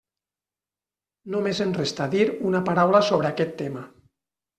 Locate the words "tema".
3.61-3.85